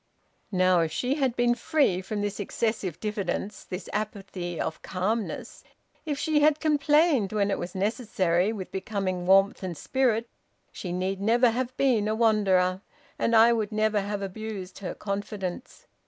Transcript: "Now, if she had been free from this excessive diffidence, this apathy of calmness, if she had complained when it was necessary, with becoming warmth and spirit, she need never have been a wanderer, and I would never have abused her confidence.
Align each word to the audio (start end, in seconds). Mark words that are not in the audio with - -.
"Now, 0.51 0.79
if 0.79 0.91
she 0.91 1.13
had 1.13 1.35
been 1.35 1.53
free 1.53 2.01
from 2.01 2.21
this 2.21 2.39
excessive 2.39 2.99
diffidence, 2.99 3.63
this 3.63 3.87
apathy 3.93 4.59
of 4.59 4.81
calmness, 4.81 5.63
if 6.07 6.17
she 6.17 6.39
had 6.39 6.59
complained 6.59 7.31
when 7.31 7.51
it 7.51 7.59
was 7.59 7.75
necessary, 7.75 8.51
with 8.51 8.71
becoming 8.71 9.27
warmth 9.27 9.61
and 9.61 9.77
spirit, 9.77 10.27
she 10.71 10.91
need 10.91 11.21
never 11.21 11.51
have 11.51 11.77
been 11.77 12.07
a 12.07 12.15
wanderer, 12.15 12.81
and 13.19 13.35
I 13.35 13.53
would 13.53 13.71
never 13.71 14.01
have 14.01 14.23
abused 14.23 14.79
her 14.79 14.95
confidence. 14.95 15.85